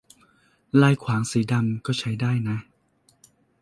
[0.81, 2.57] ลายขวางสีดำ ก็ใช้ได้นะ